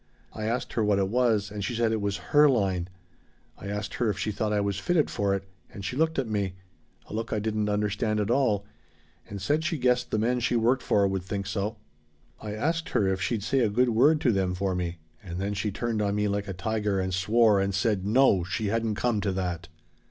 I 0.33 0.45
asked 0.45 0.73
her 0.73 0.83
what 0.83 0.97
it 0.97 1.09
was 1.09 1.51
and 1.51 1.63
she 1.63 1.75
said 1.75 1.91
it 1.91 2.01
was 2.01 2.17
her 2.33 2.49
line. 2.49 2.87
I 3.55 3.67
asked 3.67 3.93
her 3.93 4.09
if 4.09 4.17
she 4.17 4.31
thought 4.31 4.51
I 4.51 4.59
was 4.59 4.79
fitted 4.79 5.11
for 5.11 5.35
it, 5.35 5.43
and 5.71 5.85
she 5.85 5.95
looked 5.95 6.17
at 6.17 6.27
me 6.27 6.55
a 7.05 7.13
look 7.13 7.31
I 7.31 7.37
didn't 7.37 7.69
understand 7.69 8.19
at 8.19 8.31
all 8.31 8.65
and 9.29 9.39
said 9.39 9.63
she 9.63 9.77
guessed 9.77 10.09
the 10.09 10.17
men 10.17 10.39
she 10.39 10.55
worked 10.55 10.81
for 10.81 11.07
would 11.07 11.21
think 11.21 11.45
so. 11.45 11.77
I 12.41 12.53
asked 12.53 12.89
her 12.89 13.07
if 13.09 13.21
she'd 13.21 13.43
say 13.43 13.59
a 13.59 13.69
good 13.69 13.89
word 13.89 14.19
to 14.21 14.31
them 14.31 14.55
for 14.55 14.73
me, 14.73 14.97
and 15.21 15.37
then 15.39 15.53
she 15.53 15.69
turned 15.71 16.01
on 16.01 16.15
me 16.15 16.27
like 16.27 16.47
a 16.47 16.53
tiger 16.53 16.99
and 16.99 17.13
swore 17.13 17.59
and 17.59 17.71
said 17.71 18.03
No, 18.03 18.43
she 18.43 18.69
hadn't 18.69 18.95
come 18.95 19.21
to 19.21 19.31
that! 19.33 19.67